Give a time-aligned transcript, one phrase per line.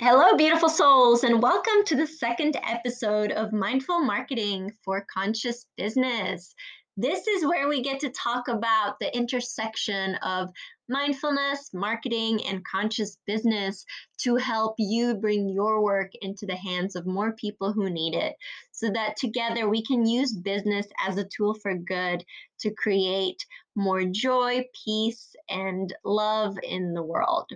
[0.00, 6.54] Hello, beautiful souls, and welcome to the second episode of Mindful Marketing for Conscious Business.
[6.96, 10.50] This is where we get to talk about the intersection of
[10.88, 13.84] mindfulness, marketing, and conscious business
[14.18, 18.36] to help you bring your work into the hands of more people who need it
[18.70, 22.24] so that together we can use business as a tool for good
[22.60, 23.44] to create
[23.74, 27.50] more joy, peace, and love in the world.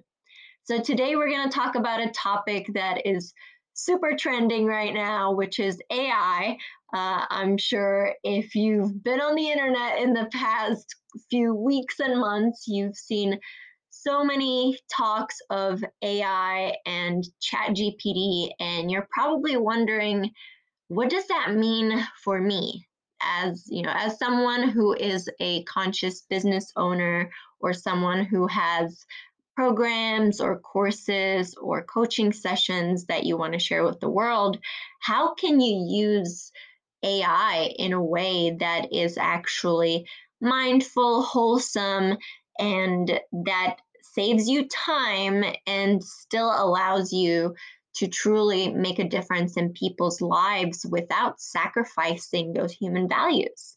[0.65, 3.35] So today we're going to talk about a topic that is
[3.75, 6.57] super trending right now, which is AI.
[6.95, 10.95] Uh, I'm sure if you've been on the internet in the past
[11.29, 13.41] few weeks and months, you've seen
[13.91, 20.31] so many talks of AI and ChatGPT, and you're probably wondering,
[20.87, 22.87] what does that mean for me?
[23.21, 29.05] As you know, as someone who is a conscious business owner or someone who has
[29.55, 34.59] programs or courses or coaching sessions that you want to share with the world,
[35.01, 36.51] how can you use
[37.03, 40.07] AI in a way that is actually
[40.41, 42.17] mindful, wholesome,
[42.59, 43.77] and that
[44.15, 47.55] saves you time and still allows you
[47.95, 53.77] to truly make a difference in people's lives without sacrificing those human values?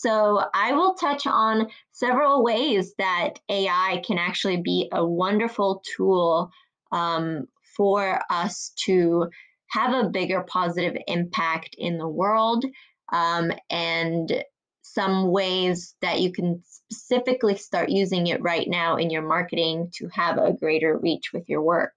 [0.00, 6.50] So I will touch on several ways that AI can actually be a wonderful tool
[6.90, 9.28] um, for us to
[9.68, 12.64] have a bigger positive impact in the world
[13.12, 14.42] um, and
[14.80, 20.08] some ways that you can specifically start using it right now in your marketing to
[20.14, 21.92] have a greater reach with your work.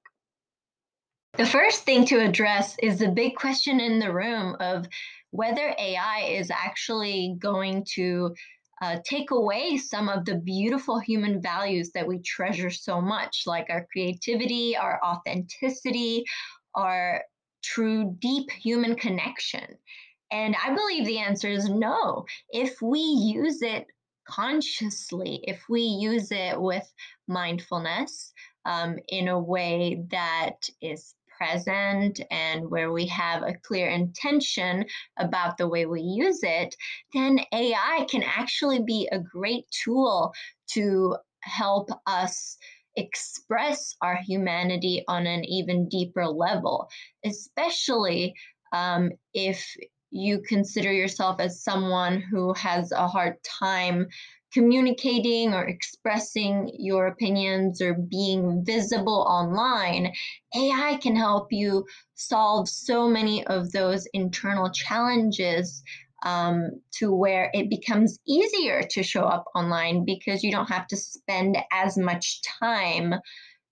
[1.37, 4.87] The first thing to address is the big question in the room of
[5.33, 8.35] whether AI is actually going to
[8.83, 13.65] uh, take away some of the beautiful human values that we treasure so much, like
[13.71, 16.23] our creativity, our authenticity,
[16.75, 17.23] our
[17.63, 19.65] true deep human connection.
[20.31, 22.25] And I believe the answer is no.
[22.51, 23.87] If we use it
[24.27, 26.87] consciously, if we use it with
[27.27, 28.33] mindfulness
[28.65, 34.85] um, in a way that is present and where we have a clear intention
[35.17, 36.75] about the way we use it,
[37.13, 40.33] then AI can actually be a great tool
[40.71, 42.57] to help us
[42.95, 46.87] express our humanity on an even deeper level,
[47.25, 48.33] especially
[48.71, 49.75] um, if
[50.11, 54.07] you consider yourself as someone who has a hard time
[54.53, 60.13] communicating or expressing your opinions or being visible online,
[60.55, 65.81] AI can help you solve so many of those internal challenges
[66.23, 70.97] um, to where it becomes easier to show up online because you don't have to
[70.97, 73.15] spend as much time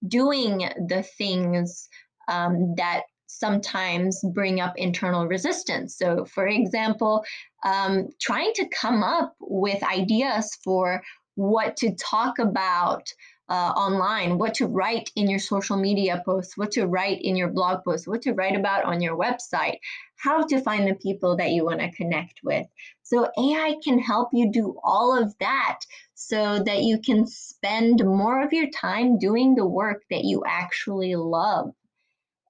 [0.08, 1.88] doing the things
[2.28, 3.04] um, that
[3.40, 5.98] sometimes bring up internal resistance.
[5.98, 7.24] So, for example,
[7.64, 11.02] um, trying to come up with ideas for
[11.36, 13.08] what to talk about
[13.50, 17.50] uh, online, what to write in your social media posts, what to write in your
[17.50, 19.78] blog posts, what to write about on your website,
[20.16, 22.66] how to find the people that you want to connect with.
[23.04, 25.80] So, AI can help you do all of that
[26.14, 31.16] so that you can spend more of your time doing the work that you actually
[31.16, 31.74] love.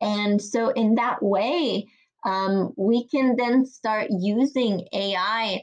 [0.01, 1.88] And so, in that way,
[2.25, 5.62] um, we can then start using AI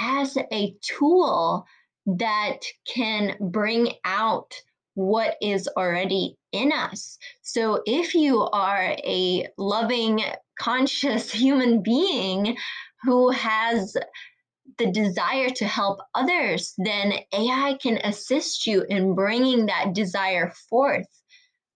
[0.00, 1.66] as a tool
[2.06, 4.54] that can bring out
[4.94, 7.18] what is already in us.
[7.42, 10.22] So, if you are a loving,
[10.58, 12.56] conscious human being
[13.02, 13.96] who has
[14.78, 21.06] the desire to help others, then AI can assist you in bringing that desire forth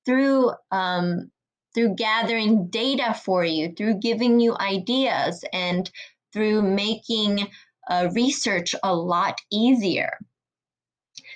[0.06, 1.30] through um,
[1.74, 5.90] through gathering data for you, through giving you ideas, and
[6.32, 7.46] through making
[7.90, 10.18] uh, research a lot easier.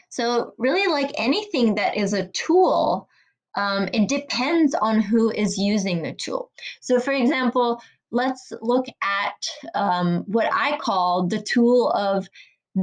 [0.08, 3.08] So, really, like anything that is a tool,
[3.56, 6.50] um, it depends on who is using the tool.
[6.80, 7.80] So, for example,
[8.10, 12.28] let's look at um, what I call the tool of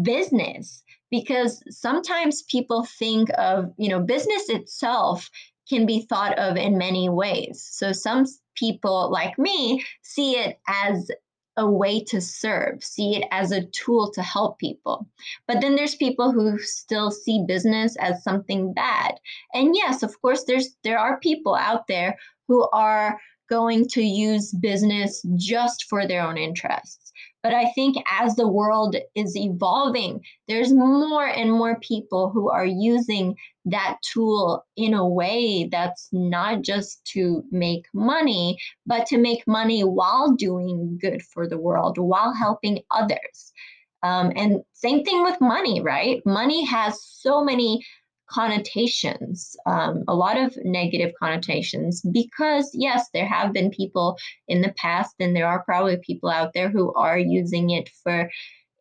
[0.01, 5.29] business because sometimes people think of you know business itself
[5.69, 7.67] can be thought of in many ways.
[7.71, 8.25] So some
[8.55, 11.09] people like me see it as
[11.57, 15.07] a way to serve, see it as a tool to help people.
[15.47, 19.15] But then there's people who still see business as something bad.
[19.53, 23.19] And yes, of course there's there are people out there who are
[23.49, 27.04] going to use business just for their own interests.
[27.45, 32.65] But I think as the world is evolving, there's more and more people who are
[32.65, 38.57] using that tool in a way that's not just to make money,
[38.87, 43.53] but to make money while doing good for the world, while helping others.
[44.01, 46.25] Um, and same thing with money, right?
[46.25, 47.85] Money has so many
[48.29, 54.17] connotations, um, a lot of negative connotations, because yes, there have been people
[54.47, 58.29] in the past, and there are probably people out there who are using it for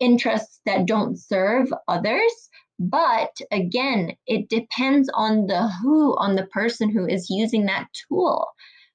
[0.01, 2.51] interests that don't serve others.
[2.79, 8.47] But again, it depends on the who, on the person who is using that tool.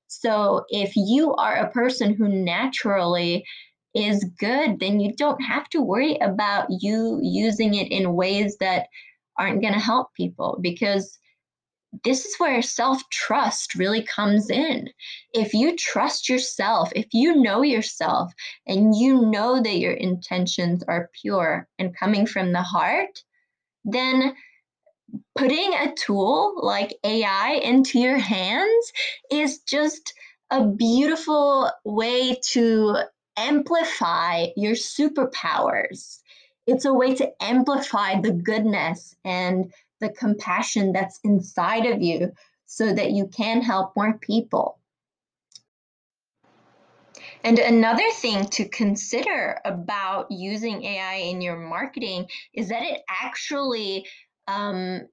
[0.08, 3.46] So if you are a person who naturally
[3.96, 8.88] is good, then you don't have to worry about you using it in ways that
[9.40, 11.18] aren't going to help people because
[12.04, 14.90] this is where self trust really comes in.
[15.34, 18.32] If you trust yourself, if you know yourself,
[18.68, 23.24] and you know that your intentions are pure and coming from the heart,
[23.86, 24.36] then
[25.36, 28.92] putting a tool like AI into your hands
[29.32, 30.14] is just
[30.52, 32.98] a beautiful way to
[33.38, 36.20] amplify your superpowers
[36.70, 42.32] it's a way to amplify the goodness and the compassion that's inside of you
[42.68, 44.78] so that you can help more people.
[47.44, 54.06] And another thing to consider about using AI in your marketing is that it actually
[54.48, 55.08] um,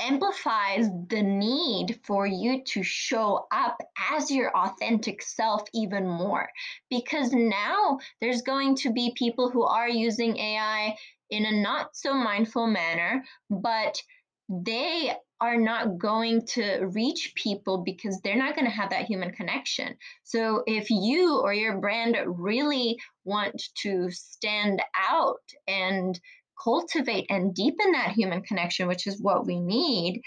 [0.00, 3.78] amplifies the need for you to show up
[4.10, 6.48] as your authentic self even more.
[6.88, 10.96] Because now there's going to be people who are using AI
[11.30, 14.00] in a not so mindful manner, but
[14.48, 19.30] they are not going to reach people because they're not going to have that human
[19.32, 19.96] connection.
[20.24, 26.20] So, if you or your brand really want to stand out and
[26.62, 30.22] cultivate and deepen that human connection, which is what we need,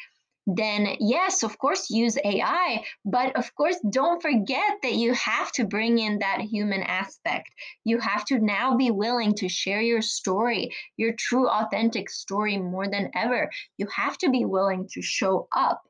[0.46, 2.84] then yes, of course, use AI.
[3.06, 7.50] But of course, don't forget that you have to bring in that human aspect.
[7.86, 12.90] You have to now be willing to share your story, your true, authentic story more
[12.90, 13.50] than ever.
[13.78, 15.82] You have to be willing to show up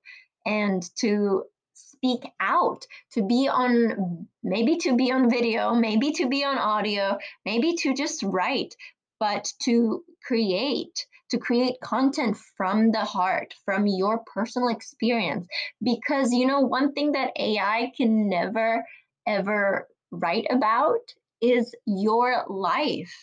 [0.45, 1.43] and to
[1.73, 7.17] speak out, to be on, maybe to be on video, maybe to be on audio,
[7.45, 8.75] maybe to just write,
[9.19, 15.47] but to create to create content from the heart from your personal experience.
[15.81, 18.85] Because you know one thing that ai can never
[19.25, 20.99] ever write about
[21.41, 23.13] is your life.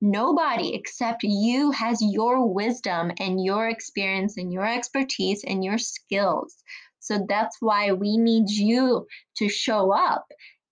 [0.00, 6.56] Nobody except you has your wisdom and your experience and your expertise and your skills.
[6.98, 9.06] So that's why we need you
[9.36, 10.26] to show up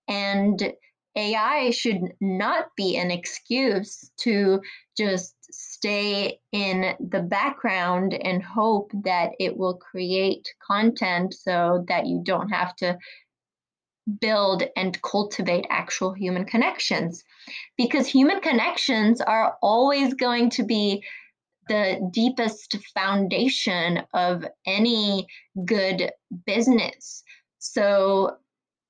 [0.09, 0.73] and
[1.17, 4.61] AI should not be an excuse to
[4.97, 12.23] just stay in the background and hope that it will create content so that you
[12.25, 12.97] don't have to
[14.21, 17.23] build and cultivate actual human connections.
[17.77, 21.03] Because human connections are always going to be
[21.69, 25.27] the deepest foundation of any
[25.65, 26.11] good
[26.45, 27.23] business.
[27.59, 28.37] So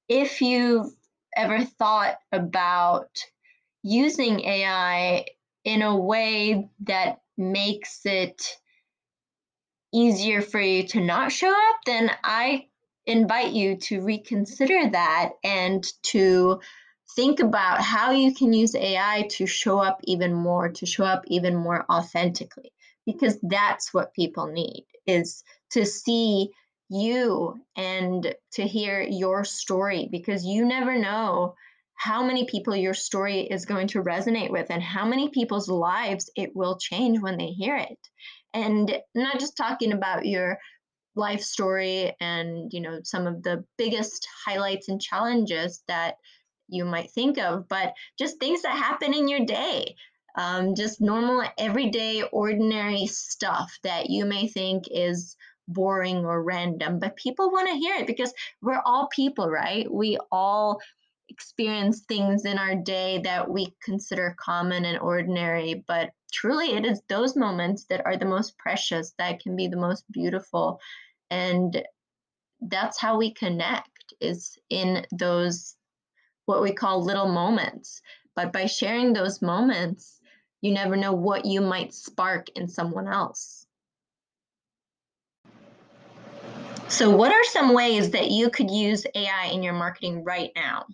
[0.08, 0.90] if you've
[1.36, 3.10] ever thought about
[3.82, 5.26] using AI
[5.64, 8.56] in a way that makes it
[9.92, 12.66] easier for you to not show up, then I
[13.06, 16.60] invite you to reconsider that and to
[17.16, 21.24] think about how you can use AI to show up even more, to show up
[21.26, 22.72] even more authentically,
[23.04, 26.50] because that's what people need is to see
[26.90, 31.54] you and to hear your story because you never know
[31.94, 36.30] how many people your story is going to resonate with and how many people's lives
[36.34, 37.98] it will change when they hear it.
[38.52, 40.58] And not just talking about your
[41.14, 46.14] life story and you know some of the biggest highlights and challenges that
[46.68, 49.96] you might think of but just things that happen in your day
[50.36, 55.36] um, just normal everyday ordinary stuff that you may think is
[55.72, 59.90] boring or random, but people want to hear it because we're all people, right?
[59.90, 60.80] We all
[61.28, 67.00] experience things in our day that we consider common and ordinary, but truly it is
[67.08, 70.80] those moments that are the most precious, that can be the most beautiful.
[71.30, 71.82] And
[72.60, 75.76] that's how we connect is in those
[76.46, 78.02] what we call little moments.
[78.34, 80.20] But by sharing those moments,
[80.60, 83.59] you never know what you might spark in someone else.
[86.90, 90.86] So, what are some ways that you could use AI in your marketing right now?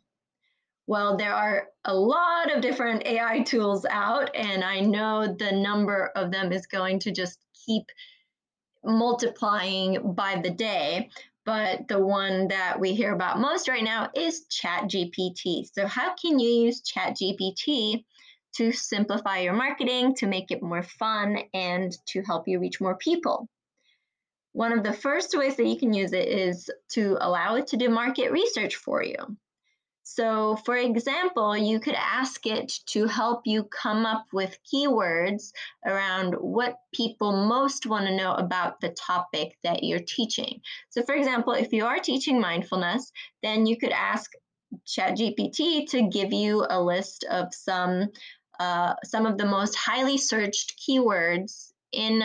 [0.87, 6.13] Well, there are a lot of different AI tools out, and I know the number
[6.15, 7.85] of them is going to just keep
[8.85, 11.09] multiplying by the day.
[11.47, 15.67] But the one that we hear about most right now is ChatGPT.
[15.73, 18.05] So, how can you use ChatGPT
[18.57, 22.99] to simplify your marketing, to make it more fun, and to help you reach more
[22.99, 23.49] people?
[24.57, 27.77] One of the first ways that you can use it is to allow it to
[27.77, 29.37] do market research for you.
[30.03, 35.53] So, for example, you could ask it to help you come up with keywords
[35.85, 40.63] around what people most want to know about the topic that you're teaching.
[40.89, 44.33] So, for example, if you are teaching mindfulness, then you could ask
[44.87, 48.09] ChatGPT to give you a list of some
[48.59, 52.23] uh, some of the most highly searched keywords in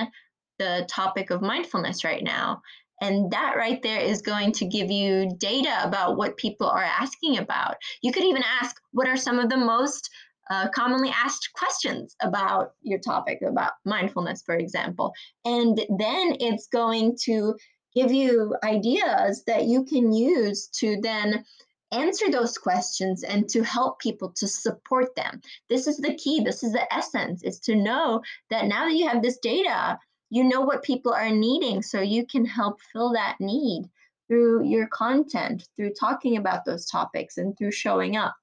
[0.61, 2.61] the topic of mindfulness right now.
[3.01, 7.39] And that right there is going to give you data about what people are asking
[7.39, 7.75] about.
[8.03, 10.07] You could even ask, what are some of the most
[10.51, 15.13] uh, commonly asked questions about your topic, about mindfulness, for example.
[15.45, 17.55] And then it's going to
[17.95, 21.43] give you ideas that you can use to then
[21.91, 25.41] answer those questions and to help people to support them.
[25.69, 29.07] This is the key, this is the essence, is to know that now that you
[29.07, 29.99] have this data,
[30.31, 33.83] you know what people are needing so you can help fill that need
[34.27, 38.33] through your content through talking about those topics and through showing up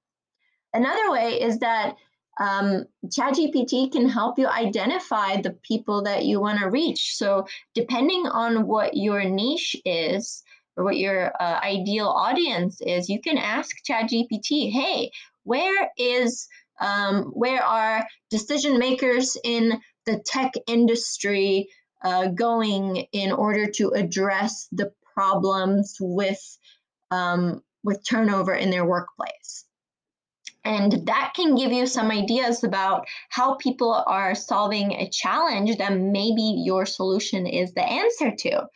[0.75, 1.97] another way is that
[2.41, 7.17] um, ChatGPT can help you identify the people that you want to reach.
[7.17, 10.45] So, depending on what your niche is
[10.77, 15.11] or what your uh, ideal audience is, you can ask ChatGPT, "Hey,
[15.43, 16.47] where is
[16.81, 21.69] um, where are decision makers in the tech industry
[22.03, 26.59] uh, going in order to address the problems with
[27.11, 29.65] um, with turnover in their workplace.
[30.65, 35.97] And that can give you some ideas about how people are solving a challenge that
[35.97, 38.69] maybe your solution is the answer to.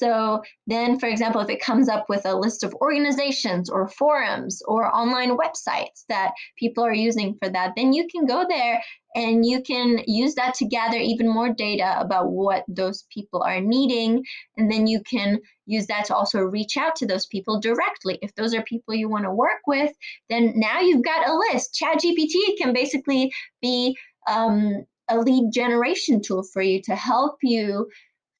[0.00, 4.62] So then, for example, if it comes up with a list of organizations or forums
[4.66, 8.82] or online websites that people are using for that, then you can go there
[9.14, 13.60] and you can use that to gather even more data about what those people are
[13.60, 14.24] needing.
[14.56, 18.18] And then you can use that to also reach out to those people directly.
[18.22, 19.92] If those are people you want to work with,
[20.30, 21.78] then now you've got a list.
[21.78, 23.96] ChatGPT can basically be
[24.30, 27.88] um, a lead generation tool for you to help you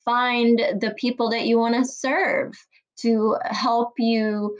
[0.04, 2.54] find the people that you want to serve,
[2.98, 4.58] to help you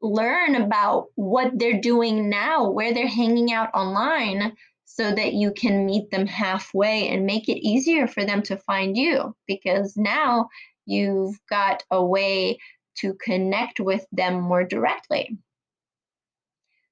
[0.00, 5.86] learn about what they're doing now, where they're hanging out online, so that you can
[5.86, 10.48] meet them halfway and make it easier for them to find you because now
[10.86, 12.58] you've got a way
[12.98, 15.36] to connect with them more directly.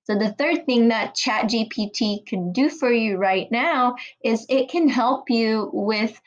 [0.05, 3.95] So, the third thing that ChatGPT can do for you right now
[4.25, 6.21] is it can help you with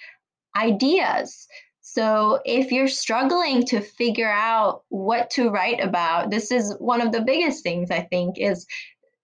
[0.55, 1.47] ideas.
[1.81, 7.11] So, if you're struggling to figure out what to write about, this is one of
[7.11, 8.65] the biggest things I think is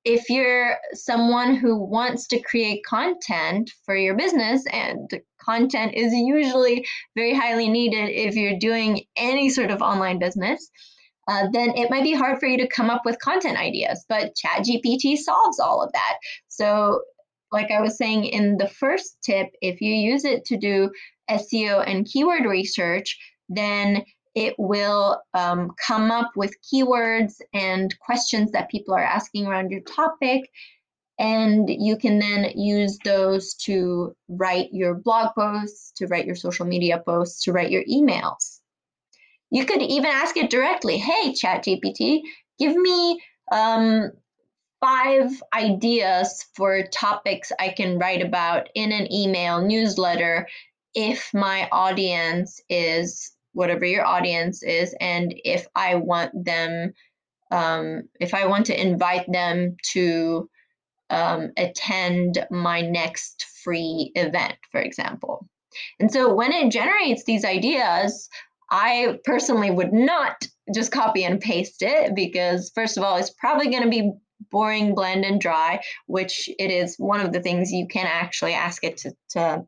[0.03, 5.09] if you're someone who wants to create content for your business, and
[5.43, 6.85] content is usually
[7.15, 10.69] very highly needed if you're doing any sort of online business,
[11.27, 14.05] uh, then it might be hard for you to come up with content ideas.
[14.09, 16.17] But ChatGPT solves all of that.
[16.47, 17.01] So,
[17.51, 20.91] like I was saying in the first tip, if you use it to do
[21.29, 23.17] SEO and keyword research,
[23.49, 24.03] then
[24.33, 29.81] it will um, come up with keywords and questions that people are asking around your
[29.81, 30.49] topic.
[31.19, 36.65] And you can then use those to write your blog posts, to write your social
[36.65, 38.59] media posts, to write your emails.
[39.51, 42.21] You could even ask it directly Hey, ChatGPT,
[42.57, 44.11] give me um,
[44.81, 50.47] five ideas for topics I can write about in an email newsletter
[50.93, 56.93] if my audience is whatever your audience is and if i want them
[57.51, 60.49] um, if i want to invite them to
[61.09, 65.47] um, attend my next free event for example.
[65.99, 68.29] And so when it generates these ideas
[68.69, 73.69] i personally would not just copy and paste it because first of all it's probably
[73.69, 74.13] going to be
[74.49, 78.83] boring bland and dry which it is one of the things you can actually ask
[78.83, 79.65] it to, to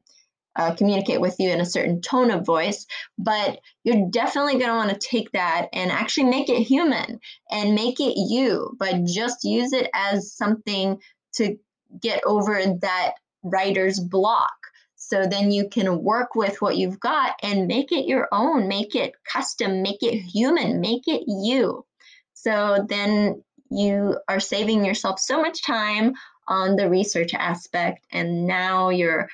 [0.56, 2.86] uh, communicate with you in a certain tone of voice,
[3.18, 7.76] but you're definitely going to want to take that and actually make it human and
[7.76, 11.00] make it you, but just use it as something
[11.34, 11.58] to
[12.02, 13.14] get over that
[13.44, 14.54] writer's block.
[14.96, 18.96] So then you can work with what you've got and make it your own, make
[18.96, 21.86] it custom, make it human, make it you.
[22.34, 23.44] So then
[23.76, 26.14] you are saving yourself so much time
[26.48, 29.30] on the research aspect, and now you're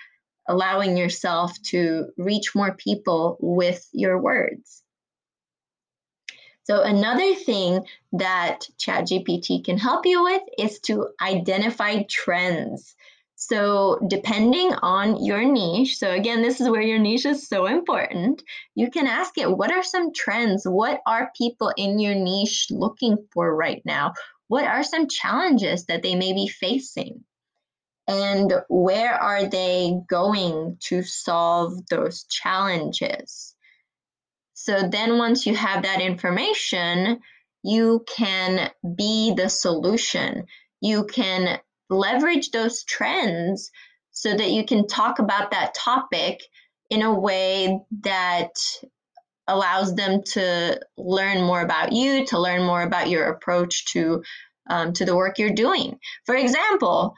[0.48, 4.84] allowing yourself to reach more people with your words.
[6.64, 12.96] So, another thing that ChatGPT can help you with is to identify trends.
[13.42, 18.44] So, depending on your niche, so again, this is where your niche is so important,
[18.76, 20.66] you can ask it what are some trends?
[20.66, 24.14] What are people in your niche looking for right now?
[24.50, 27.24] What are some challenges that they may be facing?
[28.10, 33.54] and where are they going to solve those challenges?
[34.56, 37.20] So then once you have that information,
[37.62, 40.46] you can be the solution.
[40.82, 43.72] You can leverage those trends
[44.12, 46.42] so that you can talk about that topic
[46.90, 48.52] in a way that
[49.48, 54.24] allows them to learn more about you, to learn more about your approach to
[54.70, 55.98] um, to the work you're doing.
[56.26, 57.16] For example,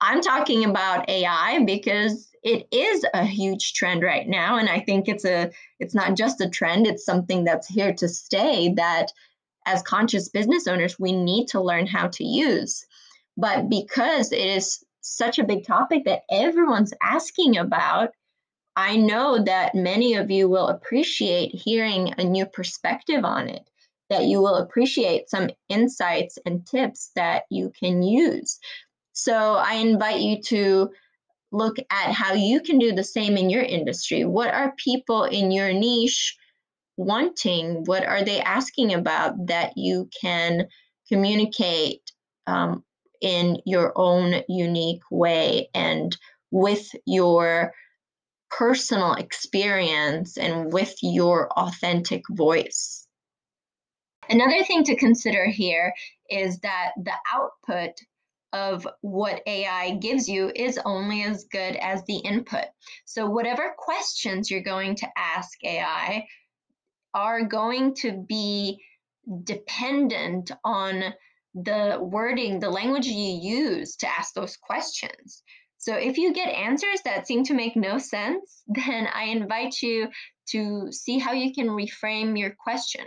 [0.00, 5.08] I'm talking about AI because it is a huge trend right now and I think
[5.08, 9.12] it's a it's not just a trend, it's something that's here to stay that
[9.64, 12.84] as conscious business owners we need to learn how to use.
[13.36, 18.10] But because it is such a big topic that everyone's asking about,
[18.76, 23.68] I know that many of you will appreciate hearing a new perspective on it,
[24.08, 28.58] that you will appreciate some insights and tips that you can use.
[29.12, 30.90] So I invite you to
[31.50, 34.24] look at how you can do the same in your industry.
[34.24, 36.36] What are people in your niche
[36.96, 37.84] wanting?
[37.84, 40.68] What are they asking about that you can
[41.08, 42.00] communicate
[42.46, 42.84] um,
[43.22, 46.16] in your own unique way and
[46.50, 47.72] with your
[48.50, 53.06] personal experience and with your authentic voice?
[54.28, 55.94] Another thing to consider here
[56.28, 57.92] is that the output
[58.52, 62.66] of what AI gives you is only as good as the input.
[63.06, 66.26] So, whatever questions you're going to ask AI
[67.14, 68.82] are going to be
[69.44, 71.14] dependent on
[71.54, 75.42] the wording, the language you use to ask those questions.
[75.78, 80.08] So, if you get answers that seem to make no sense, then I invite you
[80.50, 83.06] to see how you can reframe your question.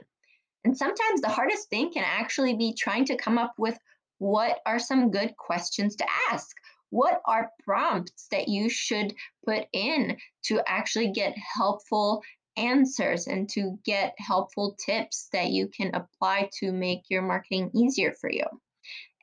[0.64, 3.78] And sometimes the hardest thing can actually be trying to come up with
[4.18, 6.56] what are some good questions to ask?
[6.90, 9.14] What are prompts that you should
[9.46, 12.22] put in to actually get helpful
[12.58, 18.14] answers and to get helpful tips that you can apply to make your marketing easier
[18.14, 18.46] for you?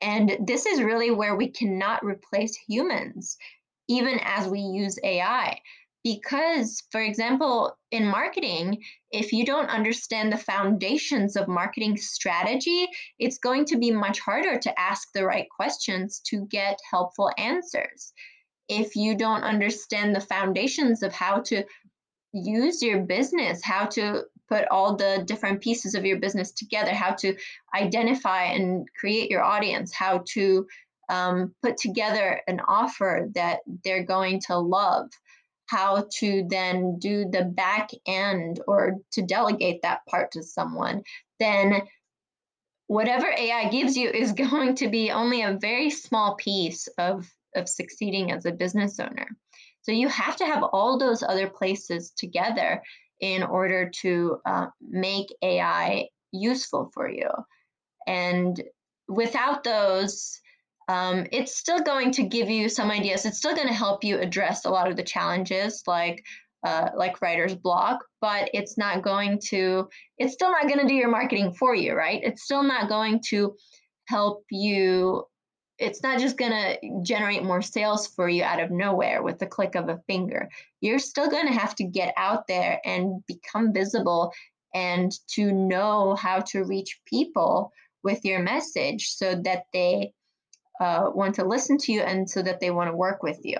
[0.00, 3.36] And this is really where we cannot replace humans,
[3.88, 5.60] even as we use AI
[6.04, 13.38] because for example in marketing if you don't understand the foundations of marketing strategy it's
[13.38, 18.12] going to be much harder to ask the right questions to get helpful answers
[18.68, 21.64] if you don't understand the foundations of how to
[22.32, 27.12] use your business how to put all the different pieces of your business together how
[27.12, 27.36] to
[27.74, 30.66] identify and create your audience how to
[31.08, 35.10] um, put together an offer that they're going to love
[35.72, 41.02] how to then do the back end or to delegate that part to someone,
[41.40, 41.82] then
[42.88, 47.68] whatever AI gives you is going to be only a very small piece of, of
[47.68, 49.28] succeeding as a business owner.
[49.82, 52.82] So you have to have all those other places together
[53.20, 57.28] in order to uh, make AI useful for you.
[58.06, 58.60] And
[59.08, 60.40] without those,
[60.88, 63.24] um, it's still going to give you some ideas.
[63.24, 66.24] It's still going to help you address a lot of the challenges, like
[66.64, 69.88] uh, like writer's block, but it's not going to.
[70.18, 72.20] It's still not going to do your marketing for you, right?
[72.22, 73.54] It's still not going to
[74.06, 75.24] help you.
[75.82, 79.46] It's not just going to generate more sales for you out of nowhere with the
[79.46, 80.48] click of a finger.
[80.80, 84.32] You're still going to have to get out there and become visible
[84.74, 87.72] and to know how to reach people
[88.04, 90.12] with your message so that they
[90.80, 93.56] uh, want to listen to you and so that they want to work with you.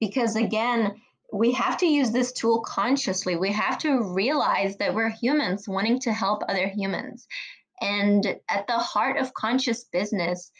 [0.00, 0.94] Because again,
[1.32, 3.36] we have to use this tool consciously.
[3.36, 7.26] We have to realize that we're humans wanting to help other humans.
[7.80, 10.50] And at the heart of conscious business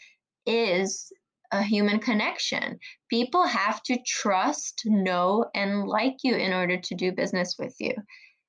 [0.45, 1.11] is
[1.51, 2.79] a human connection.
[3.09, 7.93] People have to trust, know, and like you in order to do business with you,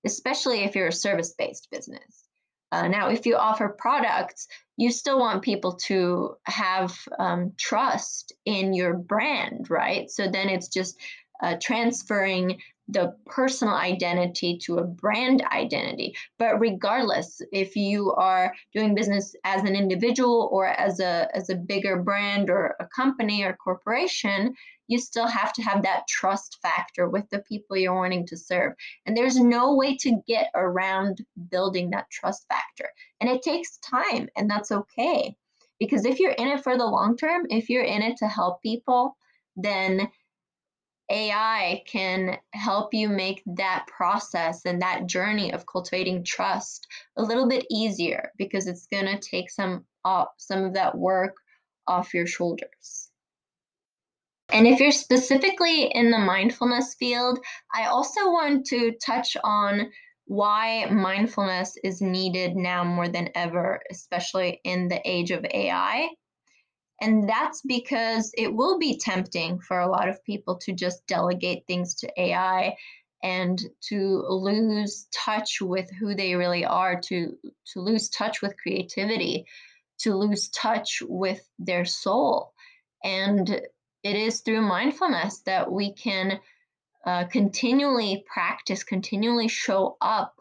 [0.06, 2.24] especially if you're a service based business.
[2.70, 4.46] Uh, now, if you offer products,
[4.78, 10.10] you still want people to have um, trust in your brand, right?
[10.10, 10.96] So then it's just
[11.42, 16.14] uh, transferring the personal identity to a brand identity.
[16.38, 21.54] But regardless, if you are doing business as an individual or as a as a
[21.54, 24.54] bigger brand or a company or corporation,
[24.88, 28.74] you still have to have that trust factor with the people you're wanting to serve.
[29.06, 32.90] And there's no way to get around building that trust factor.
[33.20, 35.36] And it takes time, and that's okay.
[35.78, 38.62] Because if you're in it for the long term, if you're in it to help
[38.62, 39.16] people,
[39.56, 40.08] then
[41.12, 47.48] AI can help you make that process and that journey of cultivating trust a little
[47.48, 51.36] bit easier because it's going to take some off some of that work
[51.86, 53.10] off your shoulders.
[54.52, 57.38] And if you're specifically in the mindfulness field,
[57.74, 59.90] I also want to touch on
[60.26, 66.08] why mindfulness is needed now more than ever, especially in the age of AI.
[67.02, 71.64] And that's because it will be tempting for a lot of people to just delegate
[71.66, 72.76] things to AI
[73.24, 77.36] and to lose touch with who they really are, to,
[77.72, 79.46] to lose touch with creativity,
[79.98, 82.52] to lose touch with their soul.
[83.02, 86.38] And it is through mindfulness that we can
[87.04, 90.36] uh, continually practice, continually show up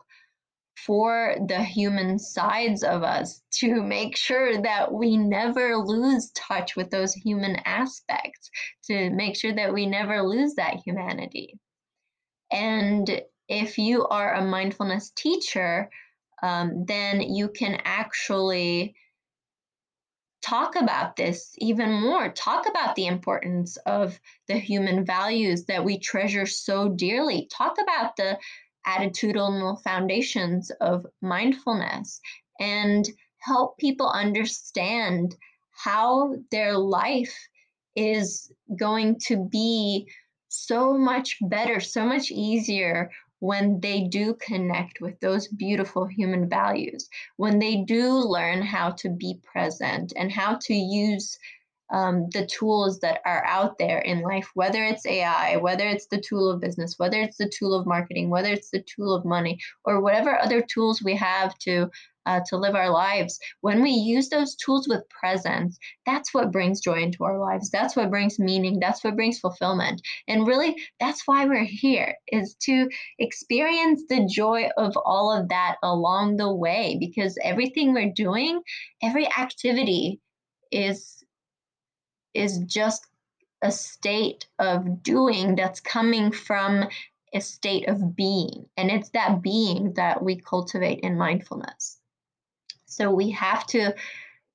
[0.77, 6.89] for the human sides of us to make sure that we never lose touch with
[6.89, 8.49] those human aspects,
[8.86, 11.60] to make sure that we never lose that humanity.
[12.51, 15.89] And if you are a mindfulness teacher,
[16.41, 18.95] um, then you can actually
[20.41, 22.29] talk about this even more.
[22.29, 27.47] Talk about the importance of the human values that we treasure so dearly.
[27.51, 28.39] Talk about the
[28.87, 32.19] attitudinal foundations of mindfulness
[32.59, 35.35] and help people understand
[35.71, 37.35] how their life
[37.95, 40.07] is going to be
[40.49, 47.09] so much better, so much easier when they do connect with those beautiful human values,
[47.37, 51.39] when they do learn how to be present and how to use
[51.91, 56.21] um, the tools that are out there in life, whether it's AI, whether it's the
[56.21, 59.60] tool of business, whether it's the tool of marketing, whether it's the tool of money,
[59.86, 61.89] or whatever other tools we have to
[62.25, 63.39] uh, to live our lives.
[63.62, 67.69] When we use those tools with presence, that's what brings joy into our lives.
[67.69, 68.80] That's what brings meaning.
[68.80, 70.01] That's what brings fulfillment.
[70.27, 75.77] And really, that's why we're here is to experience the joy of all of that
[75.84, 76.97] along the way.
[76.99, 78.62] Because everything we're doing,
[79.01, 80.19] every activity
[80.71, 81.20] is
[82.33, 83.07] is just
[83.61, 86.87] a state of doing that's coming from
[87.33, 88.65] a state of being.
[88.77, 91.99] And it's that being that we cultivate in mindfulness.
[92.85, 93.93] So we have to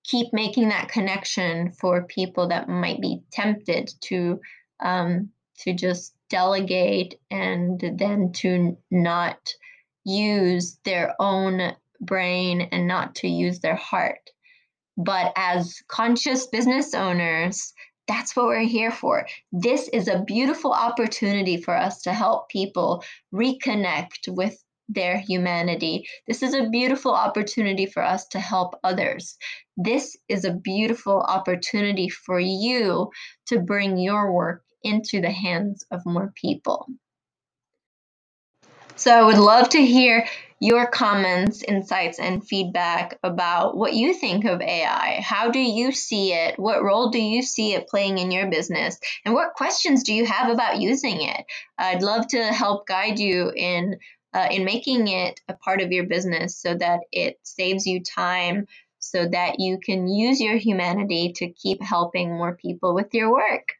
[0.05, 4.41] keep making that connection for people that might be tempted to
[4.81, 9.55] um, to just delegate and then to not
[10.05, 14.31] use their own brain and not to use their heart.
[14.97, 17.73] But as conscious business owners,
[18.09, 19.27] that's what we're here for.
[19.53, 23.05] This is a beautiful opportunity for us to help people
[23.35, 26.07] reconnect with their humanity.
[26.29, 29.37] This is a beautiful opportunity for us to help others.
[29.77, 33.11] This is a beautiful opportunity for you
[33.47, 36.87] to bring your work into the hands of more people.
[38.95, 40.27] So I would love to hear
[40.61, 45.21] your comments, insights, and feedback about what you think of AI.
[45.23, 46.59] How do you see it?
[46.59, 48.99] What role do you see it playing in your business?
[49.25, 51.45] And what questions do you have about using it?
[51.79, 53.99] I'd love to help guide you in
[54.35, 58.67] uh, in making it a part of your business so that it saves you time
[58.99, 63.73] so that you can use your humanity to keep helping more people with your work.